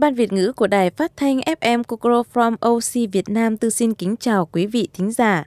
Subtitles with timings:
[0.00, 3.94] Ban Việt ngữ của Đài Phát thanh FM Kukro from OC Việt Nam tư xin
[3.94, 5.44] kính chào quý vị thính giả.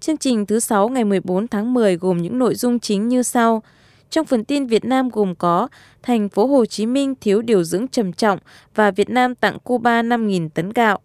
[0.00, 3.62] Chương trình thứ 6 ngày 14 tháng 10 gồm những nội dung chính như sau.
[4.10, 5.68] Trong phần tin Việt Nam gồm có,
[6.02, 8.38] thành phố Hồ Chí Minh thiếu điều dưỡng trầm trọng
[8.74, 10.98] và Việt Nam tặng Cuba 5.000 tấn gạo.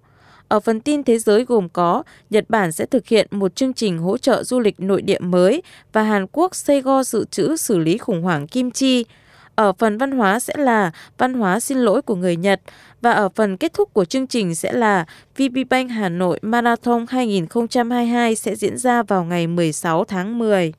[0.47, 3.97] Ở phần tin thế giới gồm có, Nhật Bản sẽ thực hiện một chương trình
[3.97, 5.61] hỗ trợ du lịch nội địa mới
[5.93, 9.05] và Hàn Quốc xây go dự trữ xử lý khủng hoảng kim chi.
[9.59, 12.61] Ở phần văn hóa sẽ là văn hóa xin lỗi của người Nhật
[13.01, 15.05] và ở phần kết thúc của chương trình sẽ là
[15.37, 20.73] VPBank Hà Nội Marathon 2022 sẽ diễn ra vào ngày 16 tháng 10.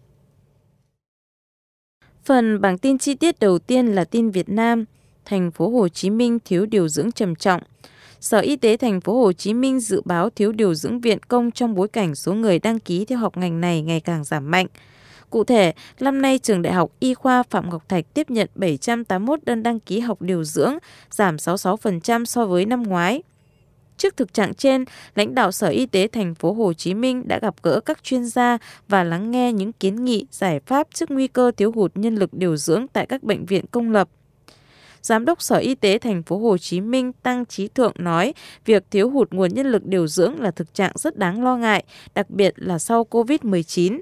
[2.25, 4.85] Phần bảng tin chi tiết đầu tiên là tin Việt Nam.
[5.25, 7.63] Thành phố Hồ Chí Minh thiếu điều dưỡng trầm trọng.
[8.21, 11.51] Sở Y tế thành phố Hồ Chí Minh dự báo thiếu điều dưỡng viện công
[11.51, 14.67] trong bối cảnh số người đăng ký theo học ngành này ngày càng giảm mạnh.
[15.31, 19.45] Cụ thể, năm nay trường Đại học Y khoa Phạm Ngọc Thạch tiếp nhận 781
[19.45, 20.75] đơn đăng ký học điều dưỡng,
[21.11, 23.23] giảm 66% so với năm ngoái.
[23.97, 24.85] Trước thực trạng trên,
[25.15, 28.25] lãnh đạo Sở Y tế thành phố Hồ Chí Minh đã gặp gỡ các chuyên
[28.25, 32.17] gia và lắng nghe những kiến nghị, giải pháp trước nguy cơ thiếu hụt nhân
[32.17, 34.09] lực điều dưỡng tại các bệnh viện công lập.
[35.03, 38.35] Giám đốc Sở Y tế thành phố Hồ Chí Minh Tăng Trí Thượng nói,
[38.65, 41.85] việc thiếu hụt nguồn nhân lực điều dưỡng là thực trạng rất đáng lo ngại,
[42.15, 44.01] đặc biệt là sau Covid-19.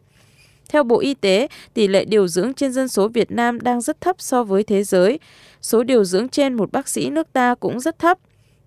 [0.69, 4.00] Theo Bộ Y tế, tỷ lệ điều dưỡng trên dân số Việt Nam đang rất
[4.00, 5.19] thấp so với thế giới.
[5.60, 8.19] Số điều dưỡng trên một bác sĩ nước ta cũng rất thấp.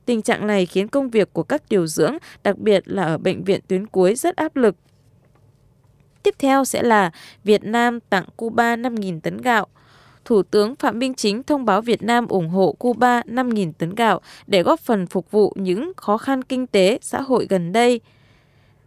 [0.05, 3.43] Tình trạng này khiến công việc của các điều dưỡng, đặc biệt là ở bệnh
[3.43, 4.75] viện tuyến cuối rất áp lực.
[6.23, 7.11] Tiếp theo sẽ là
[7.43, 9.67] Việt Nam tặng Cuba 5.000 tấn gạo.
[10.25, 14.21] Thủ tướng Phạm Minh Chính thông báo Việt Nam ủng hộ Cuba 5.000 tấn gạo
[14.47, 17.99] để góp phần phục vụ những khó khăn kinh tế, xã hội gần đây.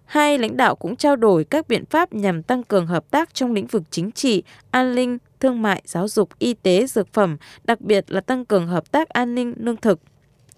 [0.05, 3.52] Hai lãnh đạo cũng trao đổi các biện pháp nhằm tăng cường hợp tác trong
[3.52, 7.80] lĩnh vực chính trị, an ninh, thương mại, giáo dục, y tế, dược phẩm, đặc
[7.80, 10.00] biệt là tăng cường hợp tác an ninh, lương thực.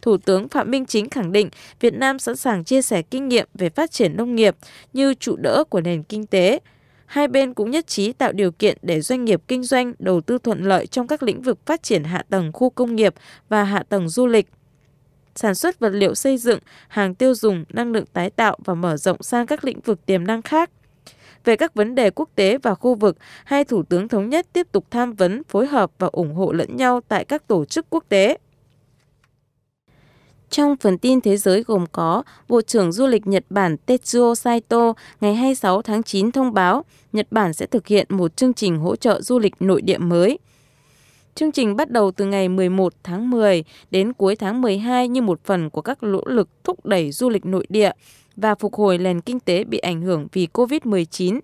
[0.03, 1.49] Thủ tướng Phạm Minh Chính khẳng định
[1.81, 4.57] Việt Nam sẵn sàng chia sẻ kinh nghiệm về phát triển nông nghiệp
[4.93, 6.61] như trụ đỡ của nền kinh tế.
[7.07, 10.39] Hai bên cũng nhất trí tạo điều kiện để doanh nghiệp kinh doanh đầu tư
[10.39, 13.15] thuận lợi trong các lĩnh vực phát triển hạ tầng khu công nghiệp
[13.49, 14.49] và hạ tầng du lịch
[15.37, 16.59] sản xuất vật liệu xây dựng,
[16.89, 20.27] hàng tiêu dùng, năng lượng tái tạo và mở rộng sang các lĩnh vực tiềm
[20.27, 20.71] năng khác.
[21.45, 24.67] Về các vấn đề quốc tế và khu vực, hai thủ tướng thống nhất tiếp
[24.73, 28.05] tục tham vấn, phối hợp và ủng hộ lẫn nhau tại các tổ chức quốc
[28.09, 28.39] tế.
[30.51, 34.93] Trong phần tin thế giới gồm có Bộ trưởng Du lịch Nhật Bản Tetsuo Saito
[35.21, 38.97] ngày 26 tháng 9 thông báo Nhật Bản sẽ thực hiện một chương trình hỗ
[38.97, 40.39] trợ du lịch nội địa mới.
[41.37, 45.41] Chương trình bắt đầu từ ngày 11 tháng 10 đến cuối tháng 12 như một
[45.45, 47.91] phần của các nỗ lực thúc đẩy du lịch nội địa
[48.37, 51.41] và phục hồi nền kinh tế bị ảnh hưởng vì COVID-19.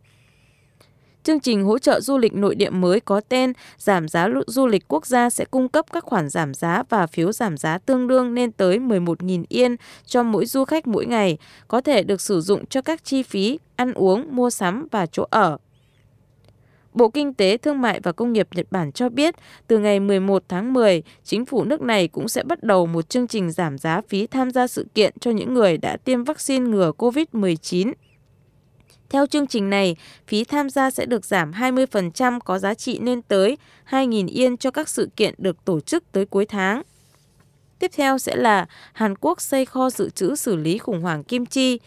[1.22, 4.84] Chương trình hỗ trợ du lịch nội địa mới có tên Giảm giá du lịch
[4.88, 8.34] quốc gia sẽ cung cấp các khoản giảm giá và phiếu giảm giá tương đương
[8.34, 9.76] lên tới 11.000 yên
[10.06, 11.38] cho mỗi du khách mỗi ngày,
[11.69, 15.26] có thể được sử dụng cho các chi phí ăn uống, mua sắm và chỗ
[15.30, 15.59] ở.
[16.94, 19.34] Bộ Kinh tế, Thương mại và Công nghiệp Nhật Bản cho biết,
[19.66, 23.26] từ ngày 11 tháng 10, chính phủ nước này cũng sẽ bắt đầu một chương
[23.26, 26.92] trình giảm giá phí tham gia sự kiện cho những người đã tiêm vaccine ngừa
[26.98, 27.92] COVID-19.
[29.10, 33.22] Theo chương trình này, phí tham gia sẽ được giảm 20% có giá trị lên
[33.22, 33.59] tới
[33.91, 36.82] 2.000 yên cho các sự kiện được tổ chức tới cuối tháng.
[37.78, 41.47] Tiếp theo sẽ là Hàn Quốc xây kho dự trữ xử lý khủng hoảng kim
[41.47, 41.78] chi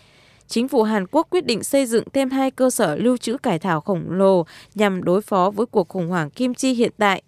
[0.47, 3.59] chính phủ Hàn Quốc quyết định xây dựng thêm hai cơ sở lưu trữ cải
[3.59, 4.45] thảo khổng lồ
[4.75, 7.23] nhằm đối phó với cuộc khủng hoảng kim chi hiện tại.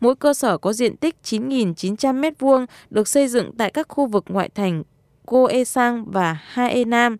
[0.00, 4.24] Mỗi cơ sở có diện tích 9.900 m2 được xây dựng tại các khu vực
[4.28, 4.82] ngoại thành
[5.26, 7.16] Goesang và Hae Nam.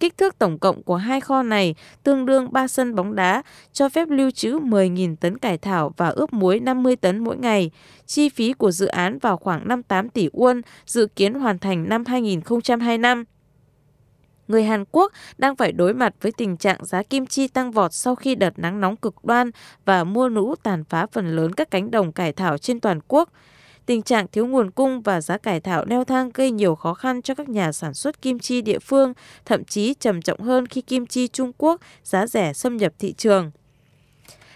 [0.00, 3.42] Kích thước tổng cộng của hai kho này tương đương 3 sân bóng đá,
[3.72, 7.70] cho phép lưu trữ 10.000 tấn cải thảo và ướp muối 50 tấn mỗi ngày.
[8.06, 12.04] Chi phí của dự án vào khoảng 58 tỷ won, dự kiến hoàn thành năm
[12.06, 13.24] 2025
[14.50, 17.92] người Hàn Quốc đang phải đối mặt với tình trạng giá kim chi tăng vọt
[17.92, 19.50] sau khi đợt nắng nóng cực đoan
[19.84, 23.28] và mưa lũ tàn phá phần lớn các cánh đồng cải thảo trên toàn quốc.
[23.86, 27.22] Tình trạng thiếu nguồn cung và giá cải thảo leo thang gây nhiều khó khăn
[27.22, 29.12] cho các nhà sản xuất kim chi địa phương,
[29.44, 33.12] thậm chí trầm trọng hơn khi kim chi Trung Quốc giá rẻ xâm nhập thị
[33.12, 33.50] trường.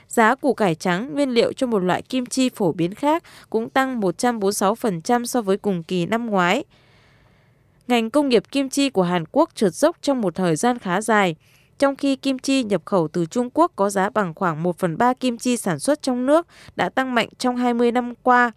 [0.09, 3.71] Giá củ cải trắng, nguyên liệu cho một loại kim chi phổ biến khác, cũng
[3.71, 6.65] tăng 146% so với cùng kỳ năm ngoái
[7.89, 11.01] ngành công nghiệp kim chi của Hàn Quốc trượt dốc trong một thời gian khá
[11.01, 11.37] dài,
[11.79, 14.99] trong khi kim chi nhập khẩu từ Trung Quốc có giá bằng khoảng 1 phần
[14.99, 16.47] 3 kim chi sản xuất trong nước
[16.77, 18.53] đã tăng mạnh trong 20 năm qua.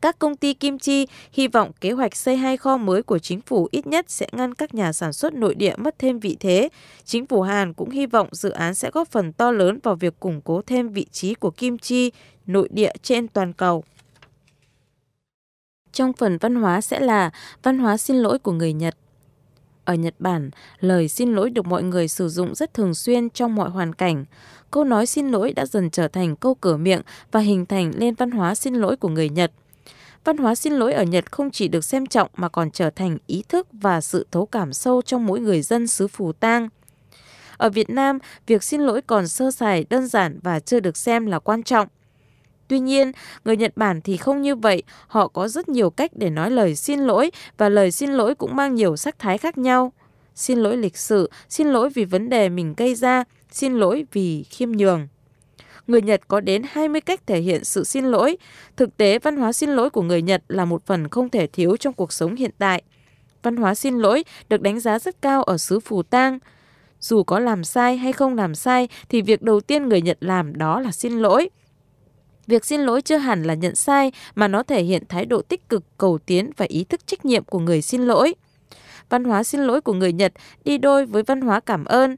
[0.00, 3.40] Các công ty kim chi hy vọng kế hoạch xây hai kho mới của chính
[3.40, 6.68] phủ ít nhất sẽ ngăn các nhà sản xuất nội địa mất thêm vị thế.
[7.04, 10.20] Chính phủ Hàn cũng hy vọng dự án sẽ góp phần to lớn vào việc
[10.20, 12.12] củng cố thêm vị trí của kim chi
[12.46, 13.84] nội địa trên toàn cầu.
[15.94, 17.30] Trong phần văn hóa sẽ là
[17.62, 18.96] văn hóa xin lỗi của người Nhật.
[19.84, 20.50] Ở Nhật Bản,
[20.80, 24.24] lời xin lỗi được mọi người sử dụng rất thường xuyên trong mọi hoàn cảnh.
[24.70, 27.00] Câu nói xin lỗi đã dần trở thành câu cửa miệng
[27.32, 29.52] và hình thành lên văn hóa xin lỗi của người Nhật.
[30.24, 33.18] Văn hóa xin lỗi ở Nhật không chỉ được xem trọng mà còn trở thành
[33.26, 36.68] ý thức và sự thấu cảm sâu trong mỗi người dân xứ Phù Tang.
[37.56, 41.26] Ở Việt Nam, việc xin lỗi còn sơ sài, đơn giản và chưa được xem
[41.26, 41.88] là quan trọng.
[42.68, 43.12] Tuy nhiên,
[43.44, 46.76] người Nhật Bản thì không như vậy, họ có rất nhiều cách để nói lời
[46.76, 49.92] xin lỗi và lời xin lỗi cũng mang nhiều sắc thái khác nhau.
[50.34, 54.42] Xin lỗi lịch sự, xin lỗi vì vấn đề mình gây ra, xin lỗi vì
[54.42, 55.08] khiêm nhường.
[55.86, 58.36] Người Nhật có đến 20 cách thể hiện sự xin lỗi.
[58.76, 61.76] Thực tế, văn hóa xin lỗi của người Nhật là một phần không thể thiếu
[61.76, 62.82] trong cuộc sống hiện tại.
[63.42, 66.38] Văn hóa xin lỗi được đánh giá rất cao ở xứ Phù Tang.
[67.00, 70.56] Dù có làm sai hay không làm sai thì việc đầu tiên người Nhật làm
[70.56, 71.48] đó là xin lỗi.
[72.46, 75.68] Việc xin lỗi chưa hẳn là nhận sai mà nó thể hiện thái độ tích
[75.68, 78.34] cực, cầu tiến và ý thức trách nhiệm của người xin lỗi.
[79.08, 80.32] Văn hóa xin lỗi của người Nhật
[80.64, 82.16] đi đôi với văn hóa cảm ơn.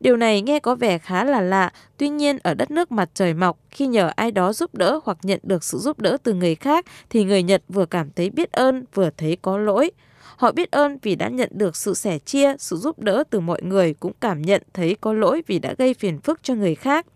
[0.00, 3.34] Điều này nghe có vẻ khá là lạ, tuy nhiên ở đất nước mặt trời
[3.34, 6.54] mọc, khi nhờ ai đó giúp đỡ hoặc nhận được sự giúp đỡ từ người
[6.54, 9.90] khác thì người Nhật vừa cảm thấy biết ơn vừa thấy có lỗi.
[10.36, 13.62] Họ biết ơn vì đã nhận được sự sẻ chia, sự giúp đỡ từ mọi
[13.62, 17.06] người cũng cảm nhận thấy có lỗi vì đã gây phiền phức cho người khác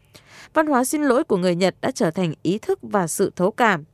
[0.55, 3.51] văn hóa xin lỗi của người Nhật đã trở thành ý thức và sự thấu
[3.51, 3.85] cảm.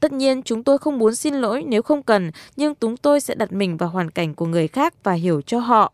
[0.00, 3.34] Tất nhiên chúng tôi không muốn xin lỗi nếu không cần, nhưng chúng tôi sẽ
[3.34, 5.92] đặt mình vào hoàn cảnh của người khác và hiểu cho họ.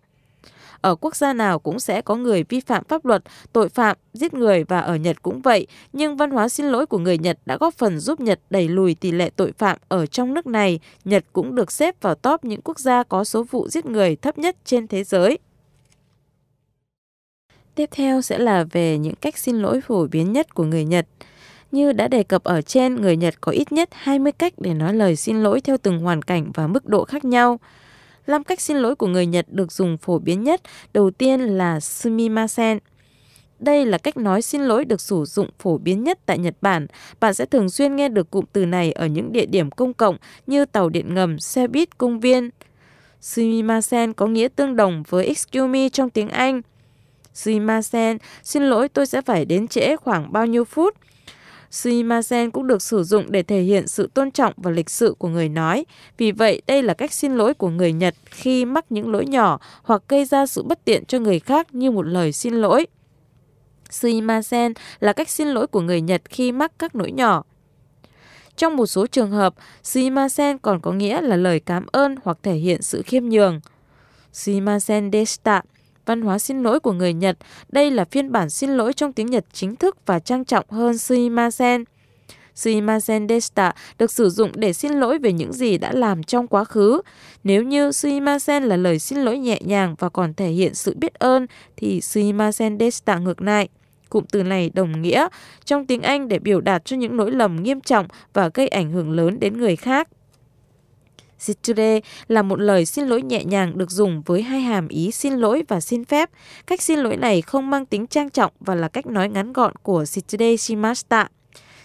[0.81, 3.23] Ở quốc gia nào cũng sẽ có người vi phạm pháp luật,
[3.53, 6.99] tội phạm, giết người và ở Nhật cũng vậy, nhưng văn hóa xin lỗi của
[6.99, 10.35] người Nhật đã góp phần giúp Nhật đẩy lùi tỷ lệ tội phạm ở trong
[10.35, 10.81] nước này.
[11.05, 14.39] Nhật cũng được xếp vào top những quốc gia có số vụ giết người thấp
[14.39, 15.39] nhất trên thế giới.
[17.79, 21.07] Tiếp theo sẽ là về những cách xin lỗi phổ biến nhất của người Nhật.
[21.73, 24.95] Như đã đề cập ở trên, người Nhật có ít nhất 20 cách để nói
[24.95, 27.61] lời xin lỗi theo từng hoàn cảnh và mức độ khác nhau.
[28.27, 30.61] 5 cách xin lỗi của người Nhật được dùng phổ biến nhất.
[30.93, 32.79] Đầu tiên là sumimasen.
[33.59, 36.87] Đây là cách nói xin lỗi được sử dụng phổ biến nhất tại Nhật Bản.
[37.21, 40.17] Bạn sẽ thường xuyên nghe được cụm từ này ở những địa điểm công cộng
[40.47, 42.51] như tàu điện ngầm, xe buýt, công viên.
[43.21, 46.63] Sumimasen có nghĩa tương đồng với excuse me trong tiếng Anh.
[47.39, 50.95] Suimasen, xin lỗi tôi sẽ phải đến trễ khoảng bao nhiêu phút.
[51.71, 55.29] Suimasen cũng được sử dụng để thể hiện sự tôn trọng và lịch sự của
[55.29, 55.85] người nói.
[56.17, 59.61] Vì vậy, đây là cách xin lỗi của người Nhật khi mắc những lỗi nhỏ
[59.83, 62.87] hoặc gây ra sự bất tiện cho người khác như một lời xin lỗi.
[63.91, 67.45] Suimasen là cách xin lỗi của người Nhật khi mắc các lỗi nhỏ.
[68.57, 72.55] Trong một số trường hợp, Suimasen còn có nghĩa là lời cảm ơn hoặc thể
[72.55, 73.61] hiện sự khiêm nhường.
[74.33, 75.63] Suimasen deshita
[76.09, 77.39] văn hóa xin lỗi của người Nhật.
[77.69, 80.99] Đây là phiên bản xin lỗi trong tiếng Nhật chính thức và trang trọng hơn
[80.99, 81.85] suimasen.
[82.55, 86.65] Suimasen deshita được sử dụng để xin lỗi về những gì đã làm trong quá
[86.65, 87.01] khứ.
[87.45, 91.15] Nếu như suimasen là lời xin lỗi nhẹ nhàng và còn thể hiện sự biết
[91.15, 91.47] ơn,
[91.77, 93.69] thì suimasen deshita ngược lại.
[94.09, 95.29] Cụm từ này đồng nghĩa
[95.65, 98.91] trong tiếng Anh để biểu đạt cho những lỗi lầm nghiêm trọng và gây ảnh
[98.91, 100.09] hưởng lớn đến người khác.
[101.39, 105.35] Siture là một lời xin lỗi nhẹ nhàng được dùng với hai hàm ý xin
[105.35, 106.31] lỗi và xin phép.
[106.67, 109.73] Cách xin lỗi này không mang tính trang trọng và là cách nói ngắn gọn
[109.83, 111.29] của Siture Shimashita.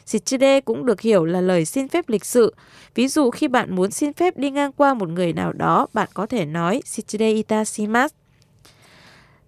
[0.05, 2.55] Sichide cũng được hiểu là lời xin phép lịch sự.
[2.95, 6.10] Ví dụ khi bạn muốn xin phép đi ngang qua một người nào đó, bạn
[6.13, 8.15] có thể nói Sichide itashimasu.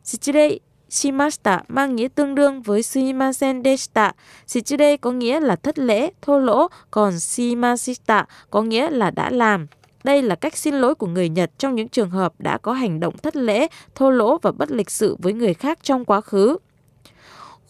[0.03, 0.57] Sichide
[0.89, 4.11] shimashita mang nghĩa tương đương với sumimasen deshita.
[4.47, 9.67] Sichide có nghĩa là thất lễ, thô lỗ, còn shimashita có nghĩa là đã làm.
[10.05, 12.99] Đây là cách xin lỗi của người Nhật trong những trường hợp đã có hành
[12.99, 16.57] động thất lễ, thô lỗ và bất lịch sự với người khác trong quá khứ.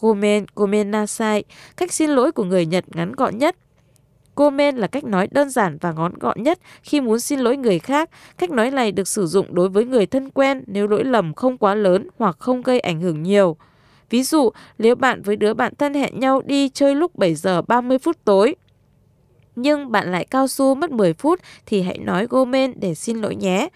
[0.00, 1.44] Gomen, gomen nasai,
[1.76, 3.56] cách xin lỗi của người Nhật ngắn gọn nhất.
[4.36, 7.78] Gomen là cách nói đơn giản và ngắn gọn nhất khi muốn xin lỗi người
[7.78, 8.10] khác.
[8.38, 11.58] Cách nói này được sử dụng đối với người thân quen nếu lỗi lầm không
[11.58, 13.56] quá lớn hoặc không gây ảnh hưởng nhiều.
[14.10, 17.62] Ví dụ, nếu bạn với đứa bạn thân hẹn nhau đi chơi lúc 7 giờ
[17.62, 18.54] 30 phút tối,
[19.56, 23.36] nhưng bạn lại cao su mất 10 phút thì hãy nói Gomen để xin lỗi
[23.36, 23.68] nhé.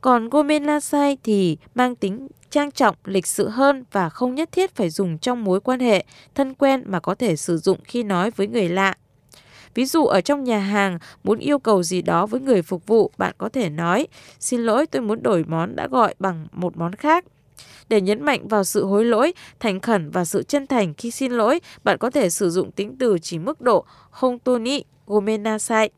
[0.00, 4.76] Còn Gomen Nasai thì mang tính trang trọng, lịch sự hơn và không nhất thiết
[4.76, 6.04] phải dùng trong mối quan hệ
[6.34, 8.94] thân quen mà có thể sử dụng khi nói với người lạ.
[9.74, 13.10] Ví dụ ở trong nhà hàng muốn yêu cầu gì đó với người phục vụ,
[13.18, 14.06] bạn có thể nói
[14.40, 17.24] Xin lỗi tôi muốn đổi món đã gọi bằng một món khác.
[17.88, 21.32] Để nhấn mạnh vào sự hối lỗi, thành khẩn và sự chân thành khi xin
[21.32, 25.90] lỗi, bạn có thể sử dụng tính từ chỉ mức độ hontoni Gomenasai.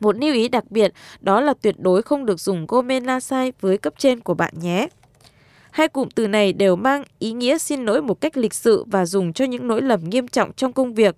[0.00, 3.94] Một lưu ý đặc biệt đó là tuyệt đối không được dùng Gomenasai với cấp
[3.98, 4.88] trên của bạn nhé.
[5.70, 9.06] Hai cụm từ này đều mang ý nghĩa xin lỗi một cách lịch sự và
[9.06, 11.16] dùng cho những lỗi lầm nghiêm trọng trong công việc.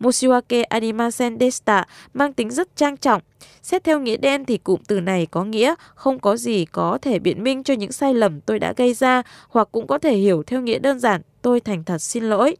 [0.00, 1.84] Moshiwake Arimasen à Deshita
[2.14, 3.22] mang tính rất trang trọng.
[3.62, 7.18] Xét theo nghĩa đen thì cụm từ này có nghĩa không có gì có thể
[7.18, 10.42] biện minh cho những sai lầm tôi đã gây ra, hoặc cũng có thể hiểu
[10.42, 12.56] theo nghĩa đơn giản, tôi thành thật, xin lỗi.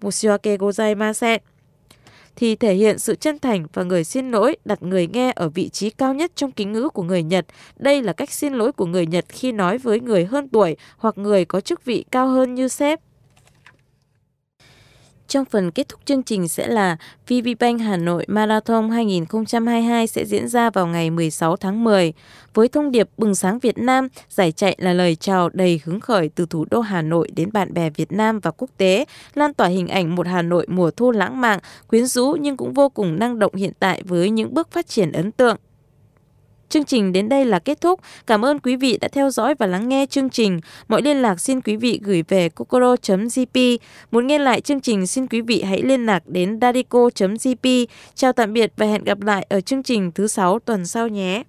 [0.00, 1.38] Moshiwake Gozaimasen
[2.36, 5.68] thì thể hiện sự chân thành và người xin lỗi đặt người nghe ở vị
[5.68, 7.46] trí cao nhất trong kính ngữ của người Nhật.
[7.76, 11.18] Đây là cách xin lỗi của người Nhật khi nói với người hơn tuổi hoặc
[11.18, 13.00] người có chức vị cao hơn như sếp.
[15.28, 16.96] Trong phần kết thúc chương trình sẽ là
[17.28, 22.12] VPBank Hà Nội Marathon 2022 sẽ diễn ra vào ngày 16 tháng 10.
[22.54, 26.30] Với thông điệp Bừng sáng Việt Nam, giải chạy là lời chào đầy hứng khởi
[26.34, 29.04] từ thủ đô Hà Nội đến bạn bè Việt Nam và quốc tế,
[29.34, 31.58] lan tỏa hình ảnh một Hà Nội mùa thu lãng mạn,
[31.88, 35.12] quyến rũ nhưng cũng vô cùng năng động hiện tại với những bước phát triển
[35.12, 35.56] ấn tượng.
[36.68, 38.00] Chương trình đến đây là kết thúc.
[38.26, 40.60] Cảm ơn quý vị đã theo dõi và lắng nghe chương trình.
[40.88, 42.94] Mọi liên lạc xin quý vị gửi về kokoro.
[42.94, 43.78] jp.
[44.10, 47.86] Muốn nghe lại chương trình, xin quý vị hãy liên lạc đến dadico.jp.
[48.14, 51.42] Chào tạm biệt và hẹn gặp lại ở chương trình thứ sáu tuần sau nhé.